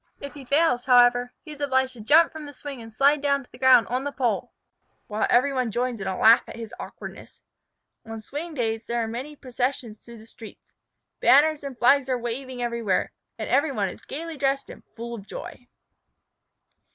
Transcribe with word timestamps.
If 0.19 0.33
he 0.33 0.45
fails, 0.45 0.85
however, 0.85 1.31
he 1.43 1.51
is 1.51 1.61
obliged 1.61 1.93
to 1.93 2.01
jump 2.01 2.31
from 2.31 2.47
the 2.47 2.53
swing 2.53 2.81
and 2.81 2.91
slide 2.91 3.21
down 3.21 3.43
to 3.43 3.51
the 3.51 3.59
ground 3.59 3.85
on 3.85 4.03
the 4.03 4.11
pole, 4.11 4.51
while 5.05 5.27
every 5.29 5.53
one 5.53 5.69
joins 5.69 6.01
in 6.01 6.07
a 6.07 6.17
laugh 6.17 6.41
at 6.49 6.55
his 6.55 6.73
awkwardness. 6.79 7.39
On 8.03 8.19
Swing 8.19 8.55
Days 8.55 8.85
there 8.85 9.03
are 9.03 9.07
many 9.07 9.35
processions 9.35 9.99
through 9.99 10.17
the 10.17 10.25
streets. 10.25 10.73
Banners 11.19 11.63
and 11.63 11.77
flags 11.77 12.09
are 12.09 12.17
waving 12.17 12.63
everywhere, 12.63 13.11
no 13.37 13.45
work 13.45 13.45
is 13.45 13.45
done, 13.45 13.47
and 13.47 13.49
every 13.55 13.71
one 13.71 13.89
is 13.89 14.05
gaily 14.05 14.37
dressed 14.37 14.71
and 14.71 14.81
full 14.95 15.13
of 15.13 15.27
joy. 15.27 15.67